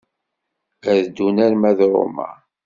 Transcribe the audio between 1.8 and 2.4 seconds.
Roma.